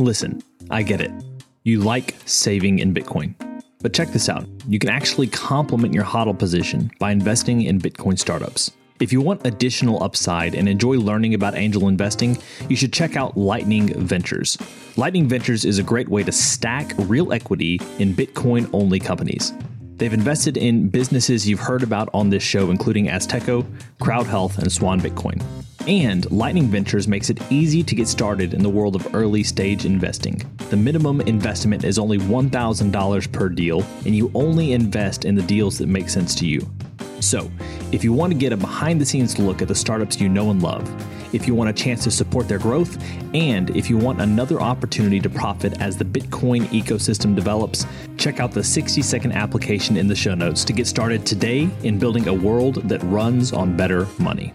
[0.00, 1.12] Listen, I get it.
[1.62, 3.34] You like saving in Bitcoin.
[3.80, 8.18] But check this out you can actually complement your HODL position by investing in Bitcoin
[8.18, 8.72] startups.
[8.98, 12.38] If you want additional upside and enjoy learning about angel investing,
[12.68, 14.56] you should check out Lightning Ventures.
[14.96, 19.52] Lightning Ventures is a great way to stack real equity in Bitcoin only companies.
[19.96, 23.66] They've invested in businesses you've heard about on this show, including Azteco,
[24.00, 25.42] Crowd Health, and Swan Bitcoin.
[25.86, 29.84] And Lightning Ventures makes it easy to get started in the world of early stage
[29.84, 30.40] investing.
[30.70, 35.76] The minimum investment is only $1,000 per deal, and you only invest in the deals
[35.78, 36.66] that make sense to you.
[37.20, 37.50] So,
[37.92, 40.50] if you want to get a behind the scenes look at the startups you know
[40.50, 40.88] and love,
[41.34, 42.96] if you want a chance to support their growth,
[43.34, 48.52] and if you want another opportunity to profit as the Bitcoin ecosystem develops, check out
[48.52, 52.34] the 60 second application in the show notes to get started today in building a
[52.34, 54.54] world that runs on better money.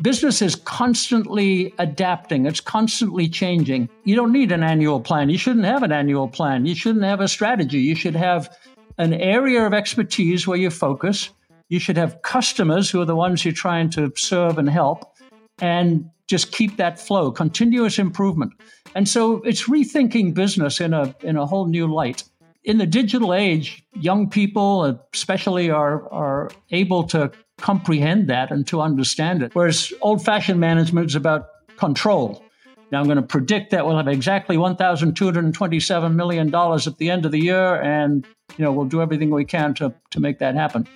[0.00, 3.88] Business is constantly adapting, it's constantly changing.
[4.04, 5.30] You don't need an annual plan.
[5.30, 6.66] You shouldn't have an annual plan.
[6.66, 7.78] You shouldn't have a strategy.
[7.78, 8.56] You should have
[8.98, 11.30] an area of expertise where you focus.
[11.68, 15.14] You should have customers who are the ones you're trying to serve and help,
[15.60, 18.52] and just keep that flow, continuous improvement.
[18.94, 22.24] And so it's rethinking business in a in a whole new light.
[22.68, 28.82] In the digital age, young people especially are are able to comprehend that and to
[28.82, 29.54] understand it.
[29.54, 32.44] Whereas old fashioned management is about control.
[32.92, 37.32] Now, I'm going to predict that we'll have exactly $1,227 million at the end of
[37.32, 38.26] the year, and
[38.58, 40.86] you know we'll do everything we can to, to make that happen.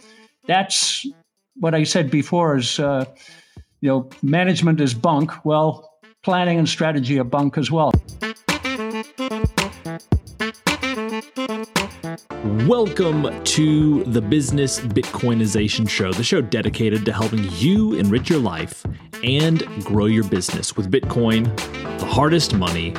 [0.47, 1.07] That's
[1.57, 3.07] what I said before is, uh,
[3.81, 5.33] you know, management is bunk.
[5.43, 5.91] Well,
[6.23, 7.93] planning and strategy are bunk as well.
[12.67, 18.87] Welcome to the Business Bitcoinization Show, the show dedicated to helping you enrich your life
[19.25, 21.45] and grow your business with Bitcoin,
[21.99, 22.95] the hardest money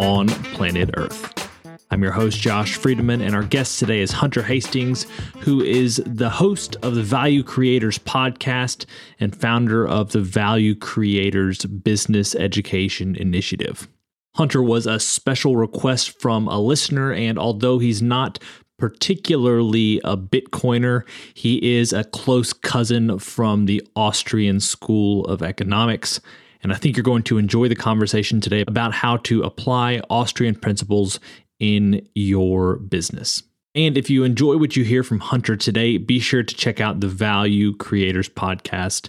[0.00, 1.48] on planet Earth.
[1.92, 5.06] I'm your host, Josh Friedeman, and our guest today is Hunter Hastings,
[5.42, 8.84] who is the host of the Value Creators podcast
[9.20, 13.86] and founder of the Value Creators Business Education Initiative.
[14.34, 18.40] Hunter was a special request from a listener, and although he's not
[18.78, 21.02] particularly a Bitcoiner.
[21.34, 26.20] He is a close cousin from the Austrian School of Economics.
[26.62, 30.54] And I think you're going to enjoy the conversation today about how to apply Austrian
[30.54, 31.20] principles
[31.60, 33.42] in your business.
[33.74, 37.00] And if you enjoy what you hear from Hunter today, be sure to check out
[37.00, 39.08] the Value Creators podcast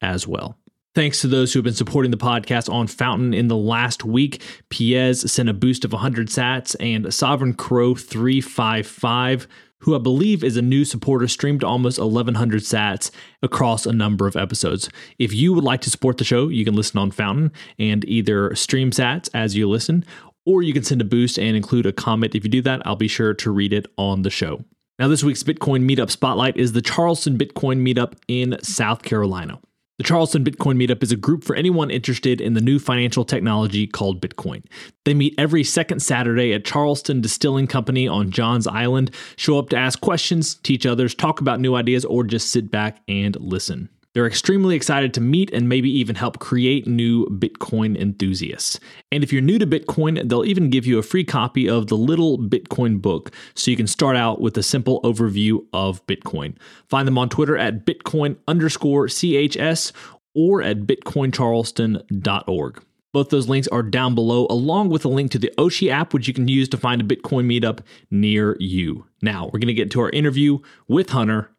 [0.00, 0.58] as well.
[0.96, 4.42] Thanks to those who have been supporting the podcast on Fountain in the last week.
[4.70, 9.46] Piez sent a boost of 100 sats, and Sovereign Crow 355,
[9.80, 13.10] who I believe is a new supporter, streamed almost 1,100 sats
[13.42, 14.88] across a number of episodes.
[15.18, 18.54] If you would like to support the show, you can listen on Fountain and either
[18.54, 20.02] stream sats as you listen,
[20.46, 22.34] or you can send a boost and include a comment.
[22.34, 24.64] If you do that, I'll be sure to read it on the show.
[24.98, 29.60] Now, this week's Bitcoin Meetup Spotlight is the Charleston Bitcoin Meetup in South Carolina.
[29.98, 33.86] The Charleston Bitcoin Meetup is a group for anyone interested in the new financial technology
[33.86, 34.62] called Bitcoin.
[35.06, 39.10] They meet every second Saturday at Charleston Distilling Company on Johns Island.
[39.36, 43.00] Show up to ask questions, teach others, talk about new ideas, or just sit back
[43.08, 43.88] and listen.
[44.16, 48.80] They're extremely excited to meet and maybe even help create new Bitcoin enthusiasts.
[49.12, 51.98] And if you're new to Bitcoin, they'll even give you a free copy of the
[51.98, 56.56] Little Bitcoin book so you can start out with a simple overview of Bitcoin.
[56.88, 59.92] Find them on Twitter at Bitcoin underscore CHS
[60.34, 62.84] or at bitcoincharleston.org.
[63.12, 66.26] Both those links are down below, along with a link to the Oshi app, which
[66.26, 69.04] you can use to find a Bitcoin meetup near you.
[69.20, 71.50] Now, we're going to get to our interview with Hunter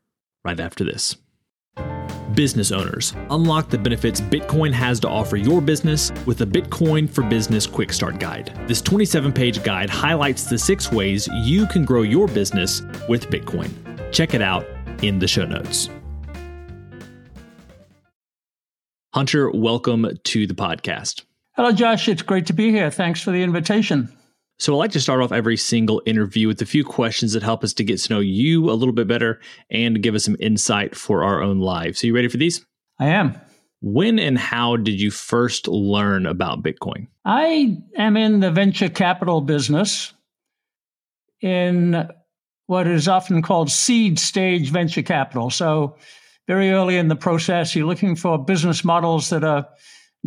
[0.44, 1.18] right after this
[2.38, 3.16] business owners.
[3.32, 7.92] Unlock the benefits Bitcoin has to offer your business with the Bitcoin for Business Quick
[7.92, 8.54] Start Guide.
[8.68, 13.72] This 27 page guide highlights the six ways you can grow your business with Bitcoin.
[14.14, 14.68] Check it out
[15.02, 15.90] in the show notes.
[19.16, 21.24] Hunter, welcome to the podcast.
[21.56, 22.08] Hello, Josh.
[22.08, 22.92] It's great to be here.
[22.92, 24.16] Thanks for the invitation.
[24.60, 27.64] So, I like to start off every single interview with a few questions that help
[27.64, 29.40] us to get to know you a little bit better
[29.70, 32.00] and give us some insight for our own lives.
[32.00, 32.66] So, you ready for these?
[33.00, 33.40] I am.
[33.82, 37.08] When and how did you first learn about Bitcoin?
[37.24, 40.14] I am in the venture capital business
[41.42, 42.10] in
[42.66, 45.52] what is often called seed stage venture capital.
[45.52, 45.98] So,
[46.48, 49.68] very early in the process, you're looking for business models that are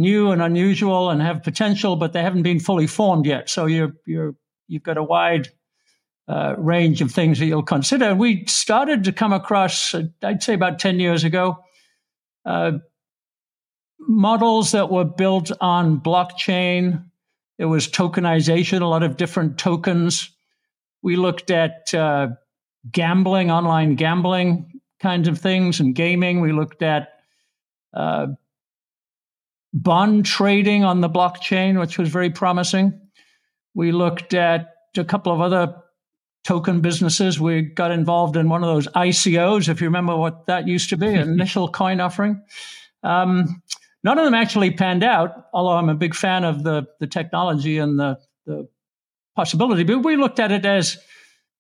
[0.01, 3.51] new and unusual and have potential, but they haven't been fully formed yet.
[3.51, 4.35] So you're you're
[4.67, 5.49] you've got a wide
[6.27, 8.07] uh, range of things that you'll consider.
[8.07, 11.59] And we started to come across, uh, I'd say, about ten years ago,
[12.47, 12.73] uh,
[13.99, 17.05] models that were built on blockchain.
[17.59, 20.35] There was tokenization, a lot of different tokens.
[21.03, 22.29] We looked at uh,
[22.91, 26.41] gambling, online gambling kinds of things, and gaming.
[26.41, 27.09] We looked at
[27.93, 28.29] uh,
[29.73, 33.01] bond trading on the blockchain, which was very promising.
[33.75, 35.77] We looked at a couple of other
[36.45, 37.39] token businesses.
[37.39, 40.97] We got involved in one of those ICOs, if you remember what that used to
[40.97, 42.43] be, initial coin offering.
[43.03, 43.63] Um,
[44.03, 47.79] none of them actually panned out, although I'm a big fan of the, the technology
[47.79, 48.69] and the, the
[49.37, 49.85] possibility.
[49.85, 50.99] But we looked at it as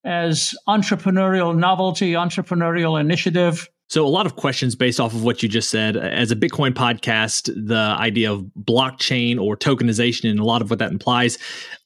[0.05, 3.69] as entrepreneurial novelty, entrepreneurial initiative.
[3.90, 5.96] So, a lot of questions based off of what you just said.
[5.96, 10.78] As a Bitcoin podcast, the idea of blockchain or tokenization and a lot of what
[10.78, 11.38] that implies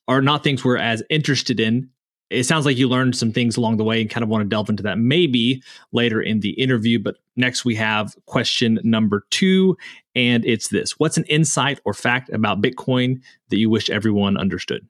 [0.06, 1.88] are not things we're as interested in.
[2.28, 4.48] It sounds like you learned some things along the way and kind of want to
[4.48, 5.62] delve into that maybe
[5.92, 6.98] later in the interview.
[6.98, 9.74] But next, we have question number two,
[10.14, 14.86] and it's this What's an insight or fact about Bitcoin that you wish everyone understood?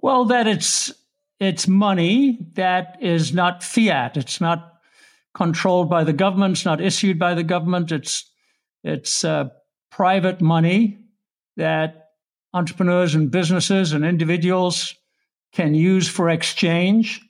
[0.00, 0.94] Well, that it's
[1.40, 4.16] it's money that is not fiat.
[4.16, 4.75] It's not
[5.36, 6.52] controlled by the government.
[6.52, 7.92] It's not issued by the government.
[7.92, 8.30] It's
[8.82, 9.50] it's uh,
[9.90, 10.98] private money
[11.56, 12.08] that
[12.54, 14.94] entrepreneurs and businesses and individuals
[15.52, 17.20] can use for exchange.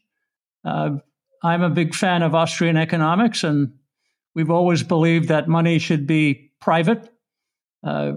[0.65, 0.99] Uh,
[1.43, 3.73] I'm a big fan of Austrian economics, and
[4.35, 7.09] we've always believed that money should be private.
[7.83, 8.13] Uh,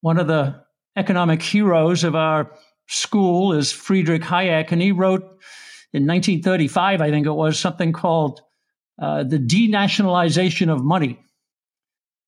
[0.00, 0.62] one of the
[0.96, 2.52] economic heroes of our
[2.86, 5.22] school is Friedrich Hayek, and he wrote
[5.92, 8.40] in 1935, I think it was, something called
[9.00, 11.18] uh, The Denationalization of Money,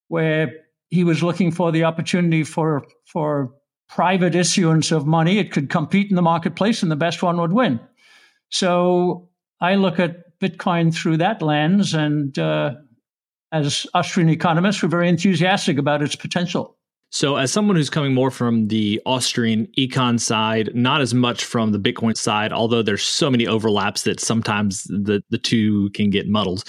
[0.08, 0.52] where
[0.88, 3.54] he was looking for the opportunity for, for
[3.88, 5.38] private issuance of money.
[5.38, 7.80] It could compete in the marketplace, and the best one would win.
[8.50, 9.28] So
[9.60, 12.74] I look at Bitcoin through that lens, and uh,
[13.52, 16.75] as Austrian economists, we're very enthusiastic about its potential.
[17.10, 21.72] So, as someone who's coming more from the Austrian econ side, not as much from
[21.72, 26.28] the Bitcoin side, although there's so many overlaps that sometimes the, the two can get
[26.28, 26.64] muddled.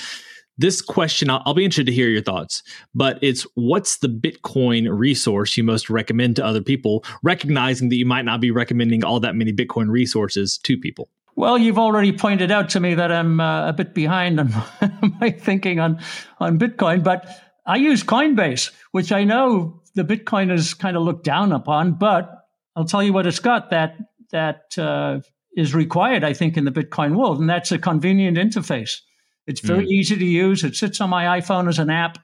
[0.60, 2.64] This question, I'll, I'll be interested to hear your thoughts,
[2.96, 8.06] but it's what's the Bitcoin resource you most recommend to other people, recognizing that you
[8.06, 11.10] might not be recommending all that many Bitcoin resources to people?
[11.36, 14.52] Well, you've already pointed out to me that I'm uh, a bit behind on
[15.22, 16.00] my thinking on,
[16.40, 17.28] on Bitcoin, but
[17.68, 22.30] I use Coinbase, which I know the Bitcoin is kind of looked down upon, but
[22.76, 23.98] I'll tell you what it's got that
[24.32, 25.20] that uh,
[25.56, 29.00] is required, I think, in the Bitcoin world, and that's a convenient interface.
[29.48, 29.90] It's very mm.
[29.90, 30.64] easy to use.
[30.64, 32.20] It sits on my iPhone as an app.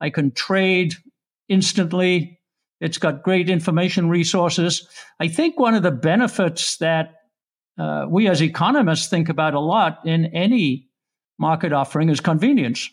[0.00, 0.94] I can trade
[1.48, 2.40] instantly.
[2.80, 4.86] It's got great information resources.
[5.20, 7.14] I think one of the benefits that
[7.78, 10.88] uh, we as economists think about a lot in any
[11.38, 12.90] market offering is convenience.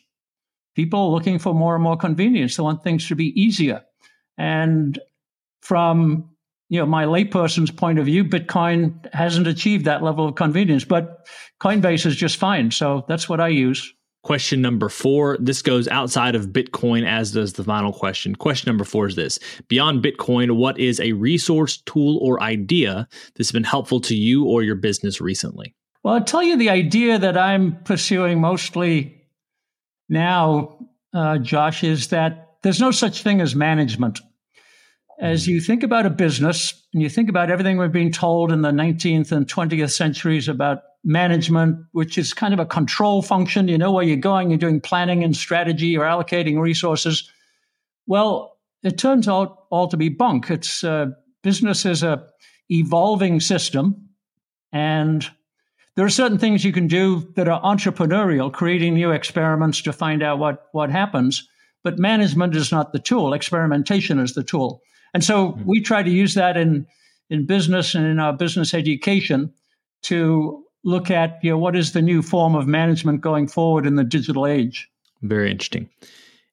[0.75, 2.55] People are looking for more and more convenience.
[2.55, 3.81] They want things to be easier.
[4.41, 4.99] And
[5.61, 6.27] from
[6.69, 11.27] you know my layperson's point of view, Bitcoin hasn't achieved that level of convenience, but
[11.61, 12.71] Coinbase is just fine.
[12.71, 13.93] So that's what I use.
[14.23, 15.37] Question number four.
[15.39, 18.35] This goes outside of Bitcoin, as does the final question.
[18.35, 23.51] Question number four is this Beyond Bitcoin, what is a resource, tool, or idea that's
[23.51, 25.75] been helpful to you or your business recently?
[26.03, 29.21] Well, I'll tell you the idea that I'm pursuing mostly
[30.09, 34.19] now, uh, Josh, is that there's no such thing as management.
[35.21, 38.63] As you think about a business and you think about everything we've been told in
[38.63, 43.77] the 19th and 20th centuries about management, which is kind of a control function, you
[43.77, 47.29] know where you're going, you're doing planning and strategy, you're allocating resources.
[48.07, 50.49] Well, it turns out all to be bunk.
[50.49, 51.11] It's uh,
[51.43, 52.25] business is a
[52.71, 54.09] evolving system,
[54.71, 55.29] and
[55.95, 60.23] there are certain things you can do that are entrepreneurial, creating new experiments to find
[60.23, 61.47] out what what happens.
[61.83, 64.81] But management is not the tool, experimentation is the tool.
[65.13, 65.63] And so mm-hmm.
[65.65, 66.85] we try to use that in,
[67.29, 69.53] in business and in our business education
[70.03, 73.95] to look at you know, what is the new form of management going forward in
[73.95, 74.89] the digital age.
[75.21, 75.89] Very interesting.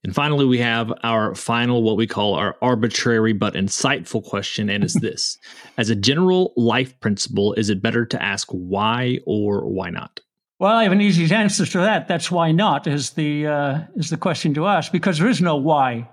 [0.04, 4.70] And finally, we have our final, what we call our arbitrary but insightful question.
[4.70, 5.38] And it's this
[5.76, 10.20] As a general life principle, is it better to ask why or why not?
[10.60, 12.08] Well, I have an easy answer to that.
[12.08, 15.56] That's why not is the uh, is the question to ask because there is no
[15.56, 16.08] why,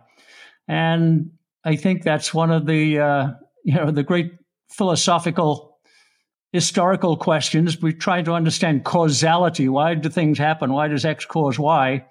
[0.67, 1.31] and
[1.65, 3.27] I think that's one of the uh,
[3.63, 4.33] you know the great
[4.69, 5.79] philosophical
[6.53, 7.81] historical questions.
[7.81, 9.67] We try to understand causality.
[9.67, 10.71] Why do things happen?
[10.71, 12.05] Why does X cause Y?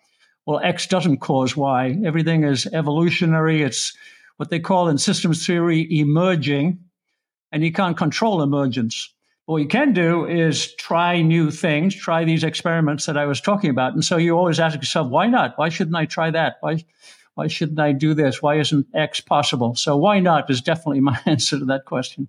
[0.45, 1.97] Well, X doesn't cause Y.
[2.05, 3.63] Everything is evolutionary.
[3.63, 3.97] It's
[4.37, 6.81] what they call in systems theory emerging,
[7.53, 9.15] and you can't control emergence.
[9.47, 13.71] What you can do is try new things, try these experiments that I was talking
[13.71, 13.93] about.
[13.93, 15.59] And so you always ask yourself, why not?
[15.59, 16.57] Why shouldn't I try that?
[16.61, 16.83] Why,
[17.35, 18.41] Why shouldn't I do this?
[18.41, 19.75] Why isn't X possible?
[19.75, 22.29] So why not is definitely my answer to that question.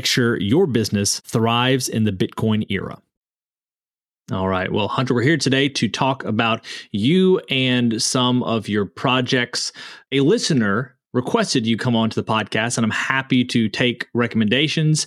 [0.01, 2.99] make sure your business thrives in the Bitcoin era.
[4.31, 4.71] All right.
[4.71, 9.71] Well, Hunter, we're here today to talk about you and some of your projects.
[10.11, 15.05] A listener requested you come on to the podcast, and I'm happy to take recommendations.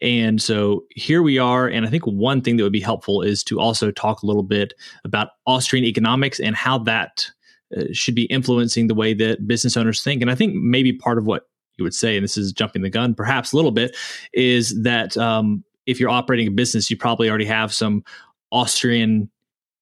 [0.00, 1.68] And so here we are.
[1.68, 4.42] And I think one thing that would be helpful is to also talk a little
[4.42, 7.30] bit about Austrian economics and how that
[7.76, 10.20] uh, should be influencing the way that business owners think.
[10.20, 11.44] And I think maybe part of what
[11.76, 13.96] you would say, and this is jumping the gun perhaps a little bit,
[14.32, 18.04] is that um, if you're operating a business, you probably already have some
[18.50, 19.30] Austrian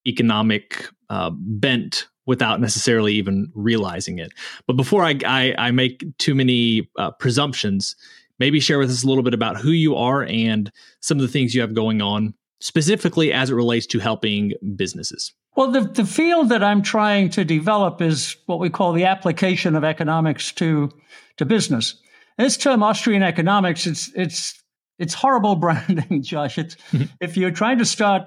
[0.07, 4.33] economic uh, bent without necessarily even realizing it.
[4.67, 7.97] But before I, I, I make too many uh, presumptions,
[8.39, 10.71] maybe share with us a little bit about who you are and
[11.01, 15.33] some of the things you have going on, specifically as it relates to helping businesses.
[15.61, 19.77] Well, the, the field that I'm trying to develop is what we call the application
[19.77, 20.91] of economics to
[21.37, 21.97] to business.
[22.39, 24.59] And this term Austrian economics, it's it's
[24.99, 26.57] it's horrible branding, Josh.
[26.57, 27.13] It's mm-hmm.
[27.21, 28.23] if you're trying to start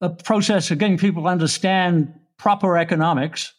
[0.00, 3.52] a process of getting people to understand proper economics,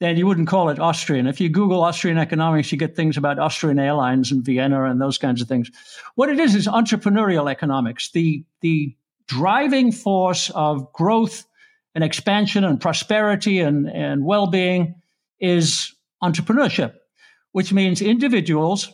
[0.00, 1.26] then you wouldn't call it Austrian.
[1.26, 5.18] If you Google Austrian economics, you get things about Austrian Airlines and Vienna and those
[5.18, 5.70] kinds of things.
[6.14, 8.96] What it is is entrepreneurial economics, the the
[9.26, 11.44] driving force of growth
[11.94, 14.94] and expansion and prosperity and, and well-being
[15.40, 16.94] is entrepreneurship
[17.52, 18.92] which means individuals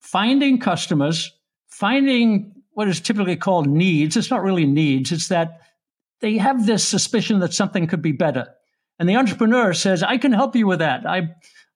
[0.00, 1.32] finding customers,
[1.68, 4.16] finding what is typically called needs.
[4.16, 5.60] It's not really needs, it's that
[6.20, 8.46] they have this suspicion that something could be better.
[8.98, 11.06] And the entrepreneur says, I can help you with that.
[11.06, 11.28] I,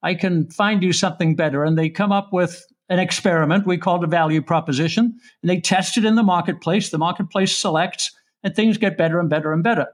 [0.02, 1.62] I can find you something better.
[1.62, 5.98] And they come up with an experiment we call a value proposition, and they test
[5.98, 6.90] it in the marketplace.
[6.90, 8.10] The marketplace selects,
[8.42, 9.86] and things get better and better and better.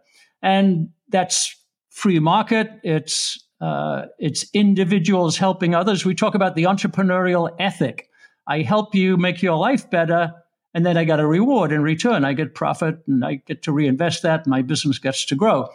[0.46, 1.54] And that's
[1.90, 2.70] free market.
[2.84, 6.04] It's uh, it's individuals helping others.
[6.04, 8.08] We talk about the entrepreneurial ethic.
[8.46, 10.32] I help you make your life better,
[10.72, 12.24] and then I get a reward in return.
[12.24, 15.68] I get profit, and I get to reinvest that, and my business gets to grow.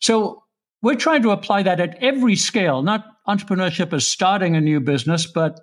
[0.00, 0.42] So
[0.80, 5.26] we're trying to apply that at every scale, not entrepreneurship as starting a new business,
[5.26, 5.60] but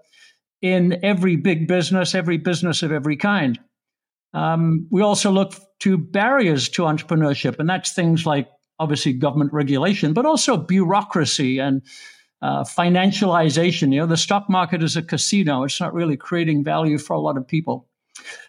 [0.61, 3.59] in every big business, every business of every kind.
[4.33, 8.47] Um, we also look to barriers to entrepreneurship, and that's things like
[8.79, 11.81] obviously government regulation, but also bureaucracy and
[12.41, 13.93] uh, financialization.
[13.93, 17.19] You know, the stock market is a casino; it's not really creating value for a
[17.19, 17.87] lot of people.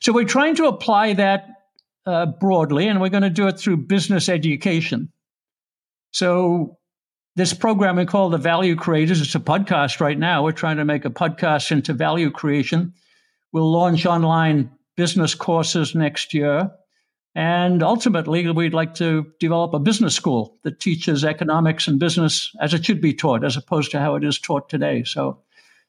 [0.00, 1.48] So we're trying to apply that
[2.06, 5.10] uh, broadly, and we're going to do it through business education.
[6.12, 6.78] So
[7.36, 9.20] this program we call the Value Creators.
[9.20, 10.44] It's a podcast right now.
[10.44, 12.92] We're trying to make a podcast into value creation.
[13.52, 16.70] We'll launch online business courses next year.
[17.34, 22.74] And ultimately, we'd like to develop a business school that teaches economics and business as
[22.74, 25.02] it should be taught, as opposed to how it is taught today.
[25.04, 25.38] So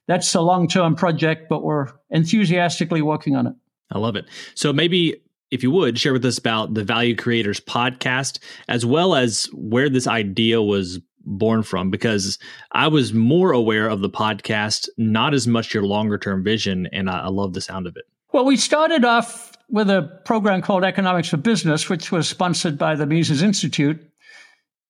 [0.08, 3.56] that's a long term project, but we're enthusiastically working on it.
[3.92, 4.26] I love it.
[4.56, 9.14] So maybe if you would share with us about the Value Creators podcast, as well
[9.14, 12.40] as where this idea was born from, because
[12.72, 16.88] I was more aware of the podcast, not as much your longer term vision.
[16.92, 18.06] And I, I love the sound of it.
[18.34, 22.96] Well, we started off with a program called Economics for Business, which was sponsored by
[22.96, 24.10] the Mises Institute.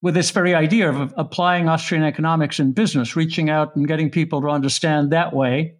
[0.01, 4.41] with this very idea of applying Austrian economics in business, reaching out and getting people
[4.41, 5.75] to understand that way,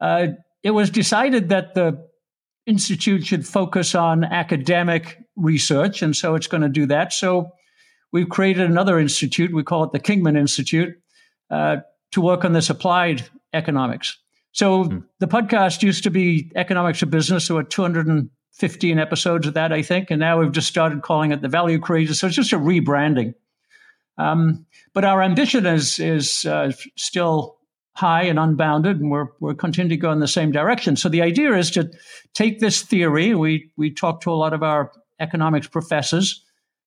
[0.00, 0.26] uh,
[0.64, 1.96] it was decided that the
[2.66, 7.12] institute should focus on academic research, and so it's going to do that.
[7.12, 7.52] So
[8.12, 9.54] we've created another institute.
[9.54, 10.96] We call it the Kingman Institute
[11.48, 11.76] uh,
[12.10, 14.18] to work on this applied economics.
[14.56, 14.98] So hmm.
[15.18, 17.48] the podcast used to be Economics of Business.
[17.48, 21.42] There were 215 episodes of that, I think, and now we've just started calling it
[21.42, 22.14] the Value Creator.
[22.14, 23.34] So it's just a rebranding.
[24.16, 27.58] Um, but our ambition is is uh, still
[27.96, 30.96] high and unbounded, and we're we're continuing to go in the same direction.
[30.96, 31.90] So the idea is to
[32.32, 33.34] take this theory.
[33.34, 36.45] We we talk to a lot of our economics professors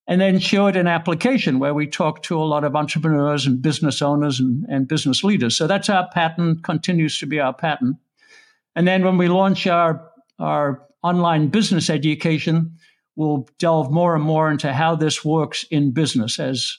[0.10, 3.62] and then show it in application where we talk to a lot of entrepreneurs and
[3.62, 5.56] business owners and, and business leaders.
[5.56, 7.96] So that's our pattern, continues to be our pattern.
[8.76, 10.04] And then when we launch our,
[10.40, 12.76] our online business education,
[13.16, 16.76] we'll delve more and more into how this works in business as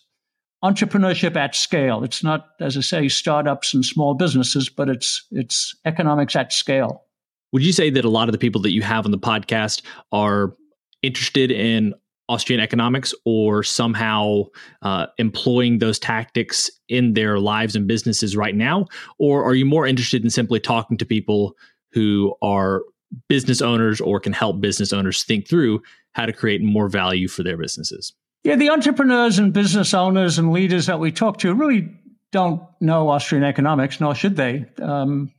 [0.65, 2.03] entrepreneurship at scale.
[2.03, 7.05] It's not, as I say, startups and small businesses, but it's it's economics at scale.
[7.53, 9.83] Would you say that a lot of the people that you have on the podcast
[10.11, 10.55] are
[11.03, 11.95] interested in
[12.31, 14.45] Austrian economics or somehow
[14.83, 18.87] uh, employing those tactics in their lives and businesses right now?
[19.19, 21.57] Or are you more interested in simply talking to people
[21.93, 22.83] who are
[23.29, 25.83] business owners or can help business owners think through
[26.13, 28.13] how to create more value for their businesses?
[28.45, 31.93] Yeah, the entrepreneurs and business owners and leaders that we talk to really
[32.31, 34.67] don't know Austrian economics, nor should they.
[34.81, 35.33] Um,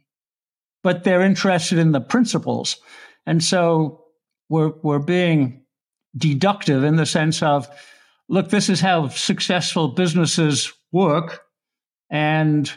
[0.84, 2.78] but they're interested in the principles.
[3.26, 4.04] And so
[4.50, 5.61] we're, we're being
[6.16, 7.68] deductive in the sense of,
[8.30, 11.42] look, this is how successful businesses work.
[12.10, 12.72] And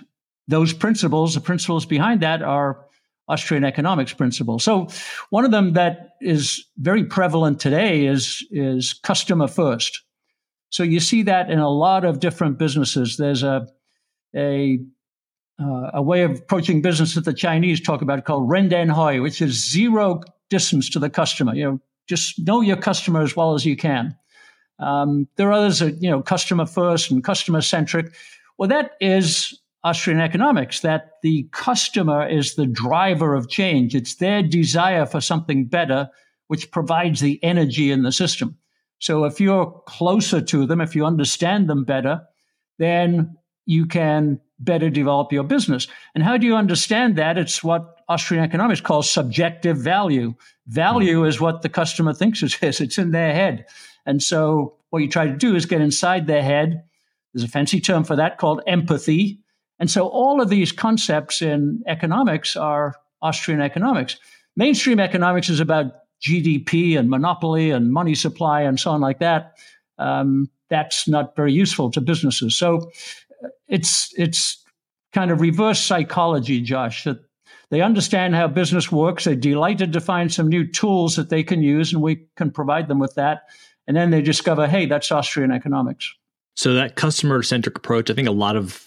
[0.48, 2.84] those principles, the principles behind that are
[3.28, 4.62] Austrian economics principles.
[4.62, 4.88] So
[5.30, 10.02] one of them that is very prevalent today is, is customer first.
[10.70, 13.16] So you see that in a lot of different businesses.
[13.16, 13.66] There's a,
[14.36, 14.78] a,
[15.58, 19.70] uh, a way of approaching business that the Chinese talk about called rendanheyi, which is
[19.70, 20.20] zero
[20.50, 21.54] distance to the customer.
[21.54, 24.16] You know, just know your customer as well as you can.
[24.78, 28.14] Um, there are others that, you know, customer first and customer centric.
[28.58, 33.94] Well, that is Austrian economics, that the customer is the driver of change.
[33.94, 36.08] It's their desire for something better,
[36.48, 38.56] which provides the energy in the system.
[38.98, 42.22] So if you're closer to them, if you understand them better,
[42.78, 43.36] then
[43.66, 45.88] you can better develop your business.
[46.14, 47.38] And how do you understand that?
[47.38, 50.34] It's what Austrian economics calls subjective value.
[50.66, 51.28] Value mm-hmm.
[51.28, 53.66] is what the customer thinks it is, it's in their head.
[54.06, 56.84] And so what you try to do is get inside their head.
[57.32, 59.40] There's a fancy term for that called empathy.
[59.80, 64.18] And so all of these concepts in economics are Austrian economics.
[64.56, 65.86] Mainstream economics is about
[66.22, 69.56] GDP and monopoly and money supply and so on like that.
[69.98, 72.56] Um, that's not very useful to businesses.
[72.56, 72.90] So
[73.74, 74.64] it's it's
[75.12, 77.18] kind of reverse psychology, Josh, that
[77.70, 79.24] they understand how business works.
[79.24, 82.86] They're delighted to find some new tools that they can use, and we can provide
[82.86, 83.42] them with that.
[83.86, 86.14] And then they discover, hey, that's Austrian economics.
[86.56, 88.82] So that customer centric approach, I think a lot of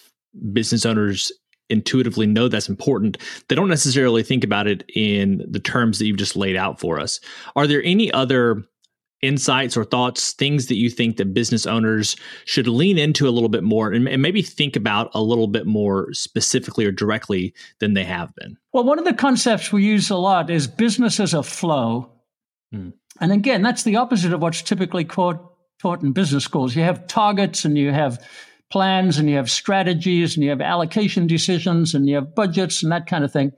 [0.54, 1.32] business owners
[1.70, 3.18] intuitively know that's important.
[3.50, 6.98] They don't necessarily think about it in the terms that you've just laid out for
[6.98, 7.20] us.
[7.58, 8.64] Are there any other
[9.22, 13.50] insights or thoughts, things that you think that business owners should lean into a little
[13.50, 17.94] bit more and, and, maybe think about a little bit more specifically or directly than
[17.94, 18.58] they have been?
[18.74, 22.12] Well, one of the concepts we use a lot is business as a flow.
[22.72, 22.90] Hmm.
[23.20, 25.42] And again, that's the opposite of what's typically taught,
[25.82, 26.76] taught in business schools.
[26.76, 28.24] You have targets and you have
[28.70, 32.92] plans and you have strategies and you have allocation decisions and you have budgets and
[32.92, 33.52] that kind of thing.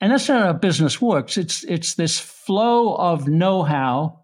[0.00, 1.36] And that's not how business works.
[1.36, 4.19] It's it's this flow of know-how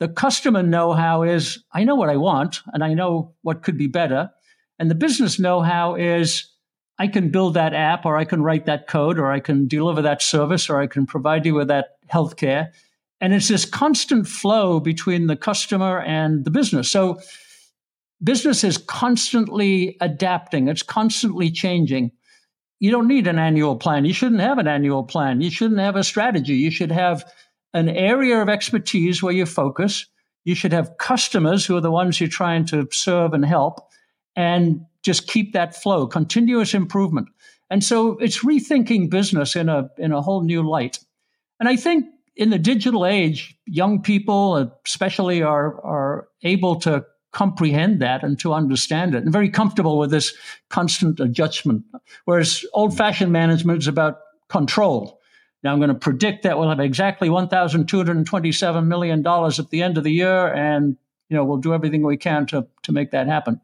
[0.00, 3.78] the customer know how is I know what I want and I know what could
[3.78, 4.30] be better.
[4.78, 6.50] And the business know how is
[6.98, 10.02] I can build that app or I can write that code or I can deliver
[10.02, 12.70] that service or I can provide you with that healthcare.
[13.20, 16.90] And it's this constant flow between the customer and the business.
[16.90, 17.20] So
[18.22, 22.10] business is constantly adapting, it's constantly changing.
[22.80, 24.04] You don't need an annual plan.
[24.04, 25.40] You shouldn't have an annual plan.
[25.40, 26.54] You shouldn't have a strategy.
[26.54, 27.24] You should have
[27.74, 30.06] an area of expertise where you focus.
[30.44, 33.88] You should have customers who are the ones you're trying to serve and help,
[34.36, 37.28] and just keep that flow, continuous improvement.
[37.70, 40.98] And so it's rethinking business in a in a whole new light.
[41.60, 42.06] And I think
[42.36, 48.54] in the digital age, young people especially are are able to comprehend that and to
[48.54, 50.34] understand it and very comfortable with this
[50.70, 51.84] constant adjustment.
[52.26, 55.20] Whereas old fashioned management is about control.
[55.64, 60.04] Now, I'm going to predict that we'll have exactly $1,227 million at the end of
[60.04, 60.96] the year, and
[61.30, 63.60] you know, we'll do everything we can to to make that happen.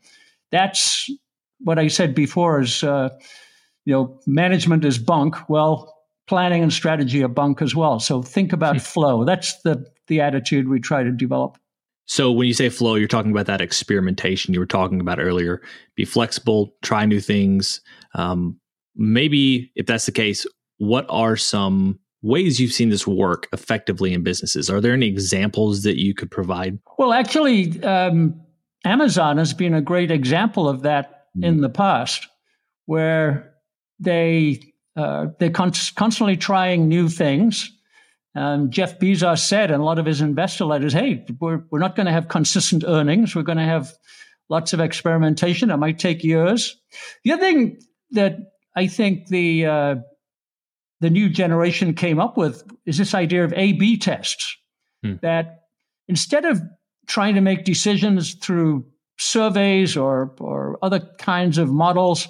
[0.50, 1.10] That's
[1.60, 3.10] what I said before is, uh,
[3.84, 5.36] you know, management is bunk.
[5.48, 5.94] Well,
[6.26, 8.00] planning and strategy are bunk as well.
[8.00, 8.80] So think about hmm.
[8.80, 9.24] flow.
[9.24, 11.58] That's the the attitude we try to develop.
[12.06, 15.62] So when you say flow, you're talking about that experimentation you were talking about earlier.
[15.94, 17.80] Be flexible, try new things.
[18.14, 18.58] Um,
[18.96, 20.44] maybe if that's the case,
[20.80, 24.68] what are some ways you've seen this work effectively in businesses?
[24.68, 26.78] Are there any examples that you could provide?
[26.98, 28.40] Well, actually, um,
[28.84, 31.44] Amazon has been a great example of that mm.
[31.44, 32.26] in the past,
[32.86, 33.54] where
[33.98, 34.60] they
[34.96, 37.70] uh, they're con- constantly trying new things
[38.34, 41.96] um, Jeff Bezos said in a lot of his investor letters, hey, we're, we're not
[41.96, 43.34] going to have consistent earnings.
[43.34, 43.92] We're going to have
[44.48, 45.70] lots of experimentation.
[45.70, 46.76] It might take years.
[47.24, 47.80] The other thing
[48.12, 48.38] that
[48.76, 49.94] I think the uh,
[51.00, 54.56] the new generation came up with is this idea of A/B tests.
[55.02, 55.14] Hmm.
[55.22, 55.64] That
[56.08, 56.60] instead of
[57.06, 58.86] trying to make decisions through
[59.18, 62.28] surveys or or other kinds of models,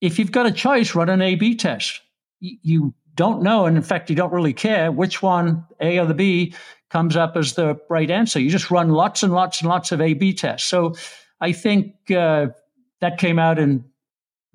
[0.00, 2.00] if you've got a choice, run an A/B test.
[2.40, 6.14] You don't know, and in fact, you don't really care which one, A or the
[6.14, 6.52] B,
[6.90, 8.40] comes up as the right answer.
[8.40, 10.68] You just run lots and lots and lots of A B tests.
[10.68, 10.94] So
[11.40, 12.48] I think uh,
[13.00, 13.84] that came out in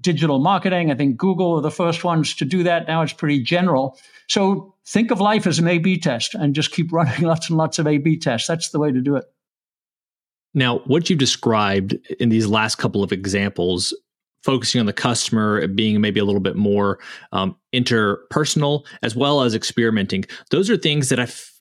[0.01, 0.91] digital marketing.
[0.91, 2.87] I think Google are the first ones to do that.
[2.87, 3.97] Now it's pretty general.
[4.27, 7.57] So think of life as an A B test and just keep running lots and
[7.57, 8.47] lots of A B tests.
[8.47, 9.25] That's the way to do it.
[10.53, 13.93] Now, what you described in these last couple of examples
[14.43, 16.99] focusing on the customer, being maybe a little bit more
[17.31, 20.25] um, interpersonal, as well as experimenting.
[20.49, 21.59] Those are things that I, f-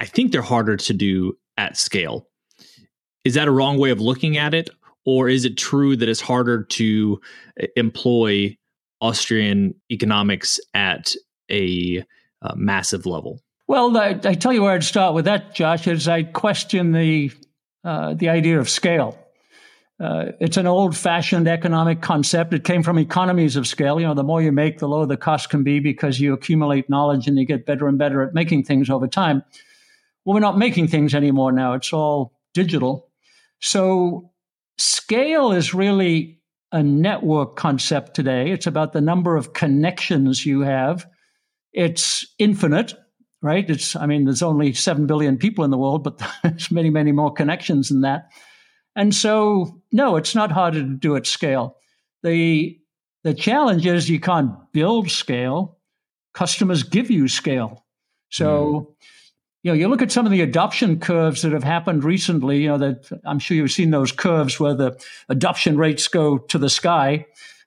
[0.00, 2.28] I think they're harder to do at scale.
[3.24, 4.70] Is that a wrong way of looking at it,
[5.04, 7.20] or is it true that it's harder to
[7.60, 8.56] uh, employ
[9.00, 11.14] Austrian economics at
[11.50, 12.04] a
[12.42, 13.40] uh, massive level?
[13.66, 15.86] Well, I, I, tell you where I'd start with that, Josh.
[15.86, 17.30] Is I question the
[17.84, 19.18] uh, the idea of scale.
[20.00, 22.52] Uh, it's an old fashioned economic concept.
[22.52, 24.00] It came from economies of scale.
[24.00, 26.90] You know, the more you make, the lower the cost can be because you accumulate
[26.90, 29.44] knowledge and you get better and better at making things over time.
[30.24, 31.74] Well, we're not making things anymore now.
[31.74, 33.08] It's all digital.
[33.60, 34.31] So
[34.82, 36.40] scale is really
[36.72, 38.50] a network concept today.
[38.50, 41.06] It's about the number of connections you have.
[41.72, 42.94] It's infinite,
[43.42, 43.68] right?
[43.68, 47.12] It's, I mean, there's only 7 billion people in the world, but there's many, many
[47.12, 48.30] more connections than that.
[48.96, 51.76] And so, no, it's not harder to do at scale.
[52.22, 52.78] The,
[53.22, 55.78] the challenge is you can't build scale.
[56.34, 57.86] Customers give you scale.
[58.30, 59.06] So, mm.
[59.62, 62.68] You know, you look at some of the adoption curves that have happened recently, you
[62.68, 66.70] know, that I'm sure you've seen those curves where the adoption rates go to the
[66.70, 67.26] sky.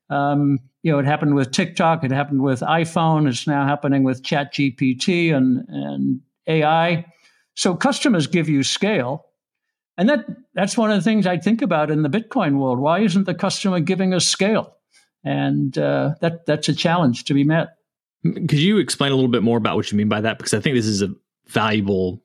[0.09, 4.23] Um, you know, it happened with TikTok, it happened with iPhone, it's now happening with
[4.23, 7.05] ChatGPT and, and AI.
[7.55, 9.25] So customers give you scale.
[9.97, 12.79] And that that's one of the things I think about in the Bitcoin world.
[12.79, 14.75] Why isn't the customer giving us scale?
[15.23, 17.77] And uh, that that's a challenge to be met.
[18.23, 20.37] Could you explain a little bit more about what you mean by that?
[20.37, 21.15] Because I think this is a
[21.47, 22.21] valuable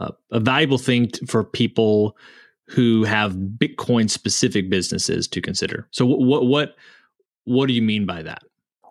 [0.00, 2.16] uh, a valuable thing t- for people
[2.66, 5.88] who have Bitcoin specific businesses to consider.
[5.90, 6.76] So what what
[7.44, 8.42] what do you mean by that?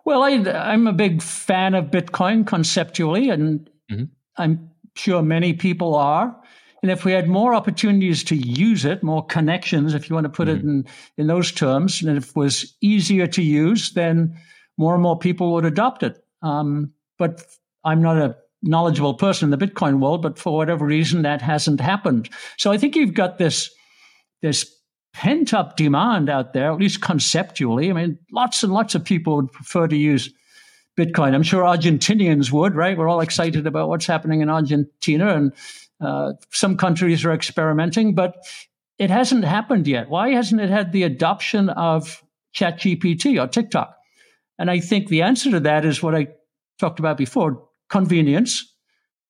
[0.04, 4.04] Well, I, I'm a big fan of Bitcoin conceptually, and mm-hmm.
[4.36, 6.36] I'm sure many people are.
[6.82, 10.30] And if we had more opportunities to use it, more connections, if you want to
[10.30, 10.66] put mm-hmm.
[10.66, 10.86] it in,
[11.18, 14.36] in those terms, and if it was easier to use, then
[14.78, 16.24] more and more people would adopt it.
[16.42, 17.44] Um, but
[17.84, 21.80] I'm not a knowledgeable person in the Bitcoin world, but for whatever reason, that hasn't
[21.80, 22.28] happened.
[22.58, 23.70] So I think you've got this,
[24.42, 24.70] this
[25.12, 27.90] pent up demand out there, at least conceptually.
[27.90, 30.32] I mean, lots and lots of people would prefer to use
[30.98, 31.34] Bitcoin.
[31.34, 32.96] I'm sure Argentinians would, right?
[32.96, 35.52] We're all excited about what's happening in Argentina and
[36.00, 38.36] uh, some countries are experimenting, but
[38.98, 40.08] it hasn't happened yet.
[40.08, 42.22] Why hasn't it had the adoption of
[42.54, 43.96] ChatGPT or TikTok?
[44.58, 46.28] And I think the answer to that is what I
[46.78, 48.72] talked about before convenience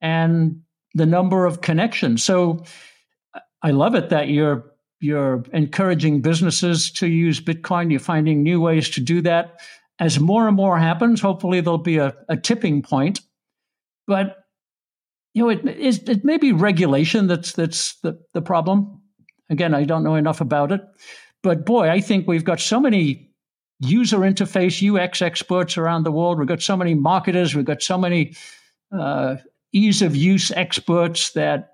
[0.00, 0.60] and
[0.94, 2.22] the number of connections.
[2.22, 2.64] So
[3.62, 4.64] I love it that you're
[5.02, 7.90] you're encouraging businesses to use Bitcoin.
[7.90, 9.60] You're finding new ways to do that.
[9.98, 13.20] As more and more happens, hopefully there'll be a, a tipping point.
[14.06, 14.36] But
[15.32, 19.00] you know, it, it, it may be regulation that's that's the, the problem.
[19.48, 20.80] Again, I don't know enough about it,
[21.42, 23.29] but boy, I think we've got so many
[23.80, 26.38] user interface UX experts around the world.
[26.38, 27.54] We've got so many marketers.
[27.54, 28.34] We've got so many
[28.92, 29.36] uh,
[29.72, 31.72] ease of use experts that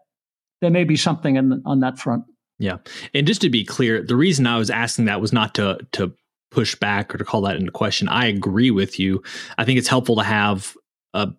[0.61, 2.25] there may be something in, on that front.
[2.59, 2.79] Yeah,
[3.13, 6.15] and just to be clear, the reason I was asking that was not to to
[6.51, 8.09] push back or to call that into question.
[8.09, 9.23] I agree with you.
[9.59, 10.75] I think it's helpful to have
[11.13, 11.33] a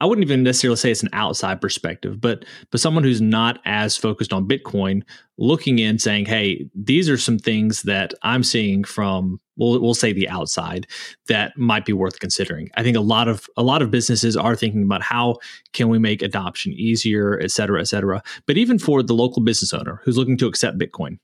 [0.00, 3.96] I wouldn't even necessarily say it's an outside perspective, but but someone who's not as
[3.96, 5.02] focused on Bitcoin
[5.38, 10.12] looking in saying, "Hey, these are some things that I'm seeing from we'll we'll say
[10.12, 10.88] the outside
[11.28, 14.56] that might be worth considering." I think a lot of a lot of businesses are
[14.56, 15.36] thinking about how
[15.72, 18.20] can we make adoption easier, et cetera, et cetera.
[18.46, 21.18] But even for the local business owner who's looking to accept Bitcoin,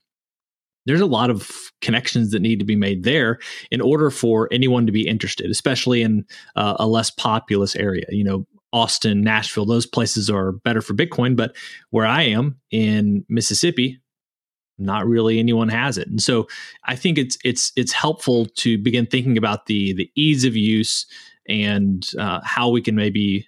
[0.89, 3.37] there's a lot of connections that need to be made there
[3.69, 6.25] in order for anyone to be interested, especially in
[6.55, 8.05] uh, a less populous area.
[8.09, 11.35] You know, Austin, Nashville, those places are better for Bitcoin.
[11.35, 11.55] But
[11.91, 13.99] where I am in Mississippi,
[14.79, 16.07] not really anyone has it.
[16.07, 16.47] And so
[16.85, 21.05] I think it's it's it's helpful to begin thinking about the the ease of use
[21.47, 23.47] and uh, how we can maybe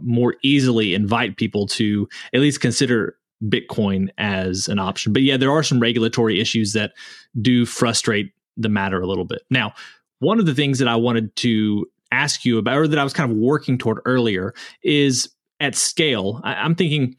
[0.00, 3.16] more easily invite people to at least consider
[3.48, 5.12] Bitcoin as an option.
[5.12, 6.92] But yeah, there are some regulatory issues that
[7.40, 9.42] do frustrate the matter a little bit.
[9.50, 9.72] Now,
[10.18, 13.12] one of the things that I wanted to ask you about, or that I was
[13.12, 15.28] kind of working toward earlier, is
[15.60, 16.40] at scale.
[16.44, 17.16] I, am thinking,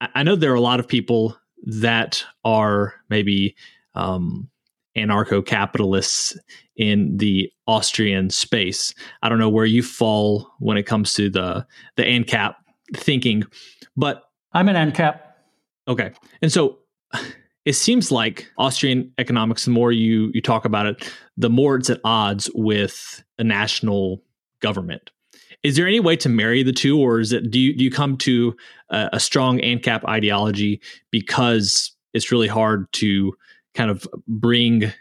[0.00, 3.56] I know there are a lot of people that are maybe
[3.94, 4.48] um,
[4.96, 6.38] anarcho capitalists
[6.76, 8.94] in the Austrian space.
[9.22, 12.54] I don't know where you fall when it comes to the the ANCAP
[12.94, 13.44] thinking,
[13.96, 15.20] but I'm an ANCAP.
[15.88, 16.12] Okay.
[16.42, 16.78] And so
[17.64, 21.90] it seems like Austrian economics, the more you you talk about it, the more it's
[21.90, 24.22] at odds with a national
[24.60, 25.10] government.
[25.62, 27.90] Is there any way to marry the two, or is it do you do you
[27.90, 28.56] come to
[28.88, 33.34] a, a strong ANCAP ideology because it's really hard to
[33.74, 34.92] kind of bring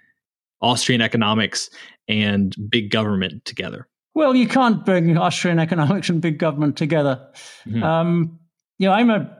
[0.61, 1.69] Austrian economics
[2.07, 3.87] and big government together?
[4.15, 7.25] Well, you can't bring Austrian economics and big government together.
[7.65, 7.83] Mm-hmm.
[7.83, 8.39] Um,
[8.79, 9.38] you know, I'm a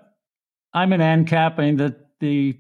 [0.74, 1.58] I'm an ANCAP.
[1.58, 2.60] I mean, the, the,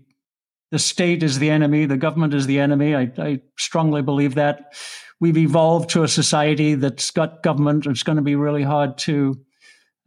[0.71, 2.95] the state is the enemy, the government is the enemy.
[2.95, 4.73] I, I strongly believe that.
[5.19, 7.85] We've evolved to a society that's got government.
[7.85, 9.37] It's going to be really hard to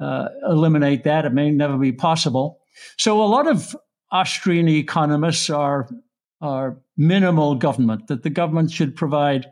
[0.01, 1.27] uh, eliminate that.
[1.27, 2.61] It may never be possible.
[2.97, 3.77] So a lot of
[4.11, 5.89] Austrian economists are
[6.41, 8.09] are minimal government.
[8.09, 9.47] That the government should provide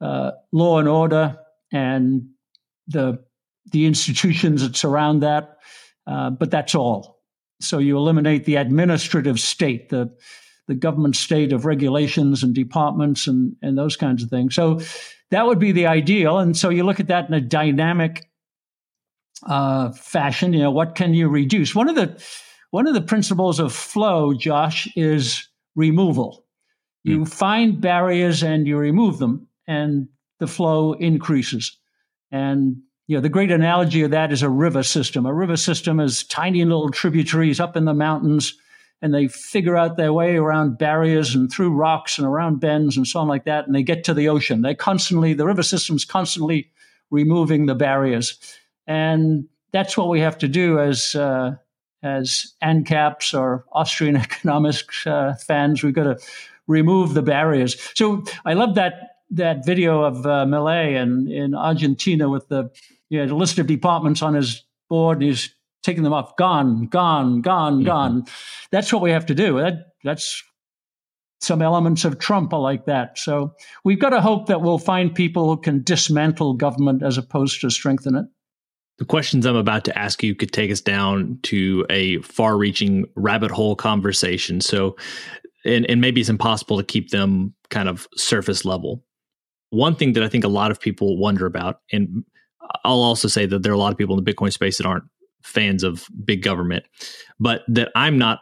[0.00, 1.36] uh, law and order
[1.72, 2.28] and
[2.86, 3.22] the
[3.70, 5.58] the institutions that surround that,
[6.06, 7.17] uh, but that's all.
[7.60, 10.14] So you eliminate the administrative state, the
[10.68, 14.54] the government state of regulations and departments and, and those kinds of things.
[14.54, 14.80] So
[15.30, 16.38] that would be the ideal.
[16.38, 18.28] And so you look at that in a dynamic
[19.46, 20.52] uh, fashion.
[20.52, 21.74] You know, what can you reduce?
[21.74, 22.22] One of the
[22.70, 26.44] one of the principles of flow, Josh, is removal.
[27.02, 27.28] You mm.
[27.28, 31.78] find barriers and you remove them, and the flow increases.
[32.30, 35.24] And you know, the great analogy of that is a river system.
[35.24, 38.54] A river system is tiny little tributaries up in the mountains,
[39.00, 43.06] and they figure out their way around barriers and through rocks and around bends and
[43.06, 44.60] so on like that, and they get to the ocean.
[44.60, 46.70] They constantly, the river system's constantly
[47.10, 48.38] removing the barriers,
[48.86, 51.56] and that's what we have to do as uh,
[52.02, 55.82] as ANCAPs or Austrian economics uh, fans.
[55.82, 56.18] We've got to
[56.66, 57.74] remove the barriers.
[57.94, 62.70] So I love that that video of uh, in, in Argentina with the
[63.08, 66.36] you know, a list of departments on his board, and he's taking them off.
[66.36, 67.86] Gone, gone, gone, mm-hmm.
[67.86, 68.26] gone.
[68.70, 69.58] That's what we have to do.
[69.58, 70.42] That, that's
[71.40, 73.18] some elements of Trump are like that.
[73.18, 77.60] So we've got to hope that we'll find people who can dismantle government as opposed
[77.60, 78.26] to strengthen it.
[78.98, 83.06] The questions I'm about to ask you could take us down to a far reaching
[83.14, 84.60] rabbit hole conversation.
[84.60, 84.96] So,
[85.64, 89.04] and, and maybe it's impossible to keep them kind of surface level.
[89.70, 92.24] One thing that I think a lot of people wonder about, and
[92.84, 94.86] I'll also say that there are a lot of people in the Bitcoin space that
[94.86, 95.04] aren't
[95.42, 96.84] fans of big government,
[97.38, 98.40] but that I'm not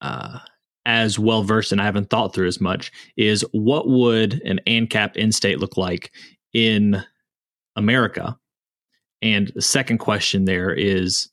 [0.00, 0.38] uh,
[0.86, 5.16] as well versed and I haven't thought through as much is what would an ANCAP
[5.16, 6.12] in state look like
[6.52, 7.02] in
[7.76, 8.38] America?
[9.20, 11.28] And the second question there is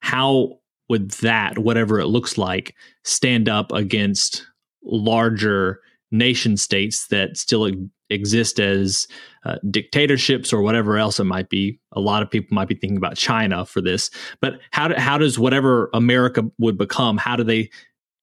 [0.00, 4.46] how would that, whatever it looks like, stand up against
[4.82, 7.70] larger nation states that still
[8.12, 9.06] exist as
[9.44, 11.80] uh, dictatorships or whatever else it might be.
[11.92, 15.18] A lot of people might be thinking about China for this, but how do, how
[15.18, 17.16] does whatever America would become?
[17.16, 17.70] How do they?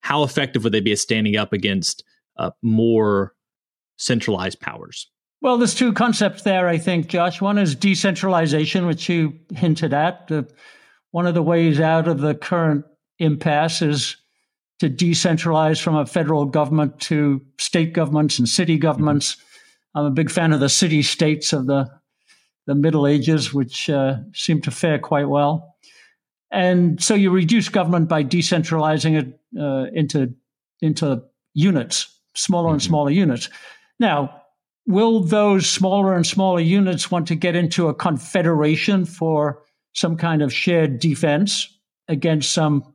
[0.01, 2.03] How effective would they be at standing up against
[2.37, 3.33] uh, more
[3.97, 5.09] centralized powers?
[5.41, 7.41] Well, there's two concepts there, I think, Josh.
[7.41, 10.31] One is decentralization, which you hinted at.
[10.31, 10.43] Uh,
[11.11, 12.85] one of the ways out of the current
[13.19, 14.17] impasse is
[14.79, 19.35] to decentralize from a federal government to state governments and city governments.
[19.35, 19.45] Mm-hmm
[19.95, 21.89] I'm a big fan of the city states of the
[22.67, 25.75] the Middle Ages, which uh, seem to fare quite well.
[26.51, 30.33] And so you reduce government by decentralizing it uh, into
[30.81, 31.23] into
[31.53, 32.73] units, smaller mm-hmm.
[32.73, 33.49] and smaller units.
[33.99, 34.41] Now,
[34.87, 40.41] will those smaller and smaller units want to get into a confederation for some kind
[40.41, 41.67] of shared defense
[42.07, 42.93] against some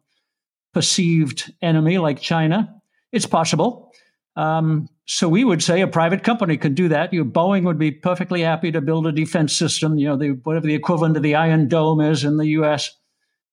[0.72, 2.74] perceived enemy like China?
[3.12, 3.92] It's possible.
[4.36, 7.12] Um, so we would say a private company could do that.
[7.12, 10.66] You Boeing would be perfectly happy to build a defense system, you know, the, whatever
[10.66, 12.90] the equivalent of the Iron Dome is in the U.S.,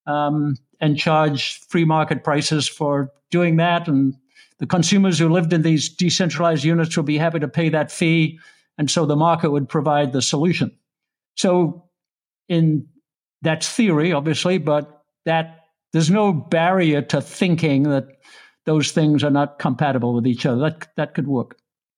[0.07, 3.87] um, and charge free market prices for doing that.
[3.87, 4.15] And
[4.57, 8.39] the consumers who lived in these decentralized units would be happy to pay that fee,
[8.77, 10.71] and so the market would provide the solution.
[11.35, 11.85] So,
[12.47, 12.87] in
[13.41, 18.07] that's theory, obviously, but that there's no barrier to thinking that
[18.65, 20.61] those things are not compatible with each other.
[20.61, 21.57] That that could work.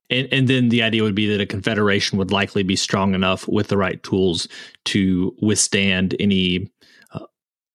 [0.10, 3.48] And, and, then the idea would be that a confederation would likely be strong enough
[3.48, 4.48] with the right tools
[4.86, 6.70] to withstand any
[7.14, 7.26] uh,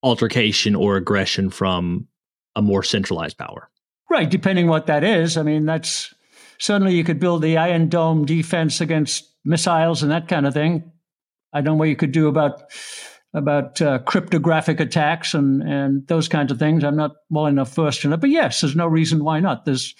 [0.03, 2.07] altercation or aggression from
[2.55, 3.70] a more centralized power.
[4.11, 5.37] Right, depending what that is.
[5.37, 6.14] I mean, that's
[6.59, 10.92] certainly you could build the Iron Dome defense against missiles and that kind of thing.
[11.53, 12.70] I don't know what you could do about
[13.35, 16.83] about uh, cryptographic attacks and, and those kinds of things.
[16.83, 19.64] I'm not well enough versed in it, but yes, there's no reason why not.
[19.64, 19.95] There's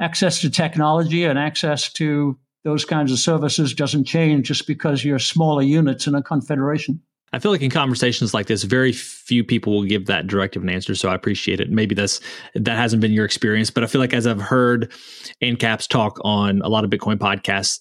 [0.00, 5.20] access to technology and access to those kinds of services doesn't change just because you're
[5.20, 7.00] smaller units in a confederation.
[7.32, 10.68] I feel like in conversations like this, very few people will give that directive an
[10.68, 10.94] answer.
[10.94, 11.70] So I appreciate it.
[11.70, 12.20] Maybe that's
[12.54, 14.92] that hasn't been your experience, but I feel like as I've heard
[15.42, 17.80] AnCaps talk on a lot of Bitcoin podcasts,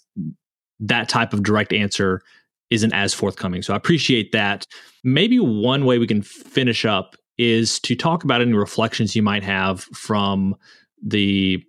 [0.79, 2.21] that type of direct answer
[2.69, 3.61] isn't as forthcoming.
[3.61, 4.65] So I appreciate that.
[5.03, 9.43] Maybe one way we can finish up is to talk about any reflections you might
[9.43, 10.55] have from
[11.03, 11.63] the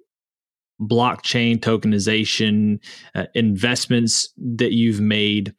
[0.80, 2.78] blockchain tokenization
[3.14, 5.54] uh, investments that you've made.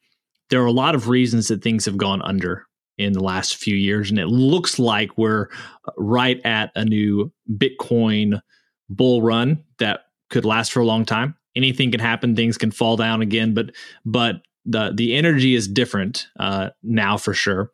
[0.50, 3.76] There are a lot of reasons that things have gone under in the last few
[3.76, 5.48] years, and it looks like we're
[5.96, 8.40] right at a new Bitcoin
[8.88, 11.36] bull run that could last for a long time.
[11.54, 13.70] Anything can happen; things can fall down again, but
[14.04, 17.72] but the the energy is different uh, now for sure.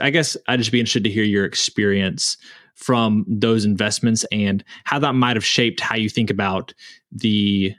[0.00, 2.36] I guess I'd just be interested to hear your experience
[2.74, 6.72] from those investments and how that might have shaped how you think about
[7.12, 7.74] the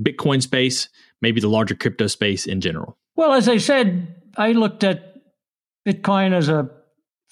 [0.00, 0.88] Bitcoin space,
[1.20, 2.96] maybe the larger crypto space in general.
[3.16, 5.16] Well, as I said, I looked at
[5.86, 6.70] Bitcoin as a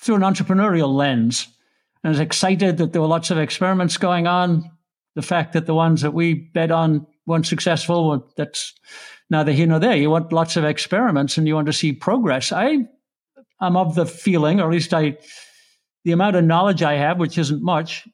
[0.01, 1.48] through an entrepreneurial lens.
[2.05, 4.70] I was excited that there were lots of experiments going on.
[5.14, 8.75] The fact that the ones that we bet on weren't successful, that's
[9.31, 9.95] neither here nor there.
[9.95, 12.51] You want lots of experiments and you want to see progress.
[12.51, 12.87] I
[13.61, 15.19] am of the feeling, or at least I,
[16.05, 18.09] the amount of knowledge I have, which isn't much,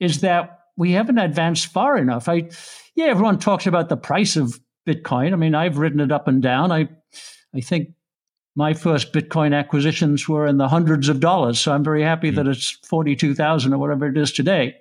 [0.00, 2.28] is that we haven't advanced far enough.
[2.28, 2.48] I,
[2.94, 5.32] yeah, everyone talks about the price of Bitcoin.
[5.32, 6.72] I mean, I've written it up and down.
[6.72, 6.88] I,
[7.54, 7.90] I think
[8.54, 11.58] my first Bitcoin acquisitions were in the hundreds of dollars.
[11.58, 12.36] So I'm very happy mm-hmm.
[12.36, 14.76] that it's 42,000 or whatever it is today.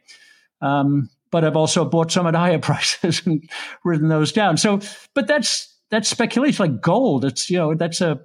[0.61, 3.49] Um, but I've also bought some at higher prices and
[3.83, 4.57] written those down.
[4.57, 4.79] So,
[5.15, 7.25] but that's that's speculation, like gold.
[7.25, 8.19] It's you know that's a,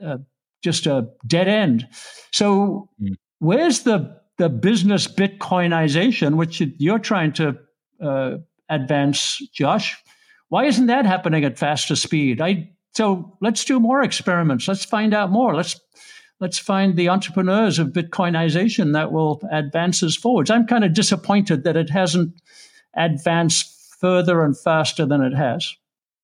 [0.00, 0.20] a
[0.62, 1.86] just a dead end.
[2.32, 3.14] So, mm.
[3.38, 7.58] where's the the business Bitcoinization, which you're trying to
[8.02, 8.36] uh,
[8.68, 9.96] advance, Josh?
[10.48, 12.40] Why isn't that happening at faster speed?
[12.40, 14.68] I so let's do more experiments.
[14.68, 15.54] Let's find out more.
[15.54, 15.80] Let's
[16.42, 20.50] let's find the entrepreneurs of Bitcoinization that will advance us forwards.
[20.50, 22.34] I'm kind of disappointed that it hasn't
[22.96, 25.72] advanced further and faster than it has.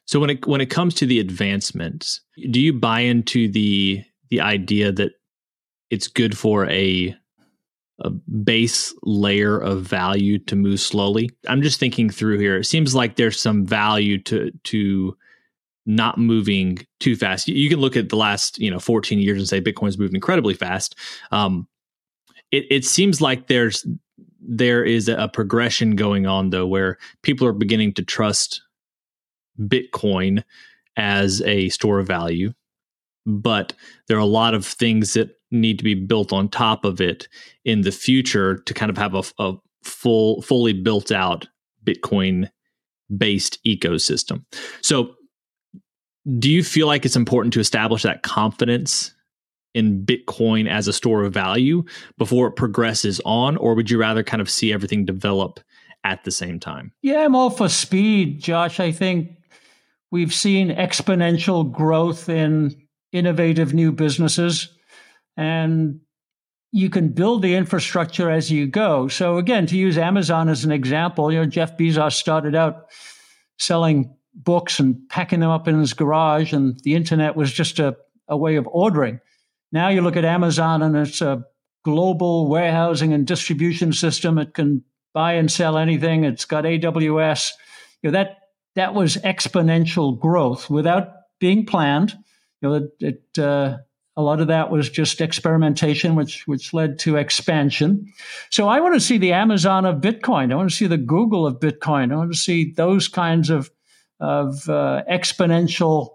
[0.06, 4.40] So when it when it comes to the advancements, do you buy into the the
[4.40, 5.12] idea that
[5.88, 7.14] it's good for a
[8.00, 11.30] a base layer of value to move slowly?
[11.46, 12.56] I'm just thinking through here.
[12.56, 15.16] It seems like there's some value to to
[15.88, 17.48] not moving too fast.
[17.48, 20.52] You can look at the last, you know, 14 years and say Bitcoin's moved incredibly
[20.52, 20.94] fast.
[21.32, 21.66] Um,
[22.52, 23.86] it, it seems like there's
[24.40, 28.62] there is a progression going on though, where people are beginning to trust
[29.60, 30.44] Bitcoin
[30.96, 32.52] as a store of value,
[33.26, 33.72] but
[34.06, 37.28] there are a lot of things that need to be built on top of it
[37.64, 41.48] in the future to kind of have a, a full, fully built out
[41.84, 42.50] Bitcoin
[43.16, 44.44] based ecosystem.
[44.82, 45.14] So
[46.38, 49.14] do you feel like it's important to establish that confidence
[49.74, 51.84] in Bitcoin as a store of value
[52.16, 55.60] before it progresses on, or would you rather kind of see everything develop
[56.04, 56.92] at the same time?
[57.02, 58.80] Yeah, I'm all for speed, Josh.
[58.80, 59.30] I think
[60.10, 62.74] we've seen exponential growth in
[63.12, 64.68] innovative new businesses,
[65.36, 66.00] and
[66.72, 69.08] you can build the infrastructure as you go.
[69.08, 72.90] So again, to use Amazon as an example, you know, Jeff Bezos started out
[73.58, 77.96] selling books and packing them up in his garage, and the internet was just a,
[78.28, 79.20] a way of ordering.
[79.72, 81.44] Now you look at Amazon, and it's a
[81.84, 84.38] global warehousing and distribution system.
[84.38, 86.24] It can buy and sell anything.
[86.24, 87.52] It's got AWS.
[88.02, 88.38] You know, that
[88.76, 91.08] that was exponential growth without
[91.40, 92.12] being planned.
[92.60, 93.78] You know, it, it uh,
[94.16, 98.12] a lot of that was just experimentation, which which led to expansion.
[98.50, 100.52] So I want to see the Amazon of Bitcoin.
[100.52, 102.12] I want to see the Google of Bitcoin.
[102.12, 103.70] I want to see those kinds of
[104.20, 106.10] of uh, exponential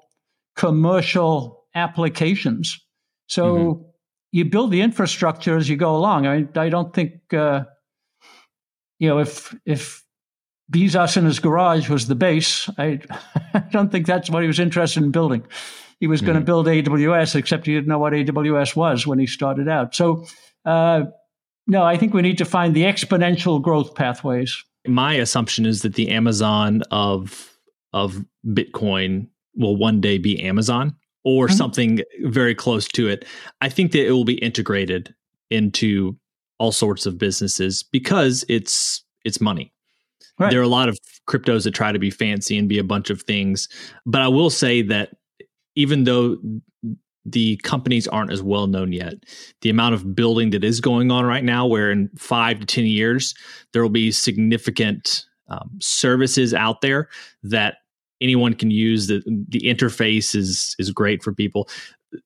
[0.56, 2.80] commercial applications.
[3.28, 3.84] So mm-hmm.
[4.32, 6.28] you build the infrastructure as you go along.
[6.28, 7.64] I, I don't think uh,
[9.00, 10.04] you know if if
[10.72, 12.70] Bezos in his garage was the base.
[12.78, 13.00] I,
[13.54, 15.46] I don't think that's what he was interested in building.
[16.00, 16.28] He was mm-hmm.
[16.28, 19.96] going to build AWS, except he didn't know what AWS was when he started out.
[19.96, 20.26] So,
[20.66, 21.04] uh,
[21.68, 24.64] no, I think we need to find the exponential growth pathways.
[24.86, 27.53] My assumption is that the Amazon of
[27.94, 31.56] of Bitcoin will one day be Amazon or mm-hmm.
[31.56, 33.26] something very close to it.
[33.62, 35.14] I think that it will be integrated
[35.50, 36.18] into
[36.58, 39.72] all sorts of businesses because it's it's money.
[40.40, 40.50] Right.
[40.50, 40.98] There are a lot of
[41.30, 43.70] cryptos that try to be fancy and be a bunch of things,
[44.06, 45.12] but I will say that
[45.76, 46.38] even though
[47.26, 49.14] the companies aren't as well known yet.
[49.62, 52.86] The amount of building that is going on right now, where in five to 10
[52.86, 53.34] years,
[53.72, 57.10] there will be significant um, services out there
[57.44, 57.78] that
[58.24, 59.08] anyone can use.
[59.08, 61.70] The, the interface is, is great for people.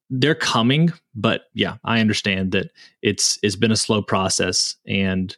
[0.08, 2.70] They're coming, but yeah, I understand that
[3.02, 5.36] it's it's been a slow process and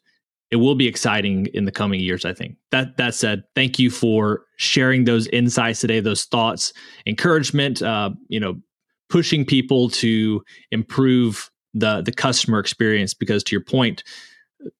[0.51, 3.91] it will be exciting in the coming years i think that that said thank you
[3.91, 6.73] for sharing those insights today those thoughts
[7.07, 8.61] encouragement uh, you know
[9.09, 14.03] pushing people to improve the the customer experience because to your point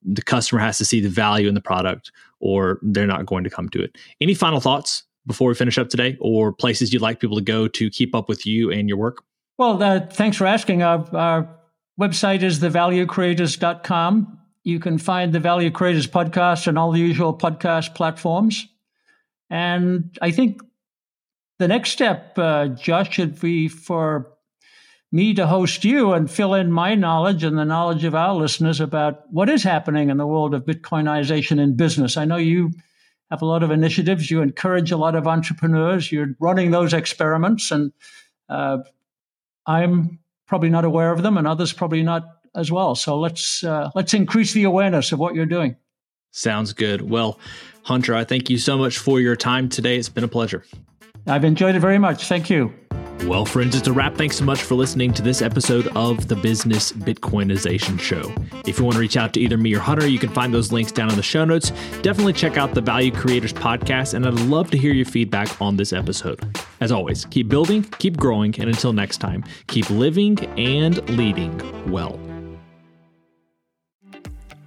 [0.03, 3.51] the customer has to see the value in the product or they're not going to
[3.51, 7.20] come to it any final thoughts before we finish up today or places you'd like
[7.20, 9.22] people to go to keep up with you and your work
[9.59, 11.49] well uh, thanks for asking our, our
[12.01, 17.95] website is thevaluecreators.com you can find the Value Creators podcast on all the usual podcast
[17.95, 18.66] platforms.
[19.49, 20.61] And I think
[21.59, 24.33] the next step, uh, Josh, should be for
[25.12, 28.81] me to host you and fill in my knowledge and the knowledge of our listeners
[28.81, 32.16] about what is happening in the world of Bitcoinization in business.
[32.16, 32.70] I know you
[33.31, 34.31] have a lot of initiatives.
[34.31, 36.11] You encourage a lot of entrepreneurs.
[36.11, 37.93] You're running those experiments, and
[38.49, 38.78] uh,
[39.66, 42.24] I'm probably not aware of them, and others probably not
[42.57, 42.95] as well.
[42.95, 45.76] So let's uh, let's increase the awareness of what you're doing.
[46.33, 47.09] Sounds good.
[47.09, 47.39] Well,
[47.83, 49.97] Hunter, I thank you so much for your time today.
[49.97, 50.64] It's been a pleasure.
[51.26, 52.26] I've enjoyed it very much.
[52.26, 52.72] Thank you.
[53.26, 54.16] Well, friends, it's a wrap.
[54.16, 58.34] Thanks so much for listening to this episode of the Business Bitcoinization Show.
[58.66, 60.72] If you want to reach out to either me or Hunter, you can find those
[60.72, 61.70] links down in the show notes.
[62.02, 65.76] Definitely check out the Value Creators podcast, and I'd love to hear your feedback on
[65.76, 66.40] this episode.
[66.80, 72.18] As always, keep building, keep growing, and until next time, keep living and leading well.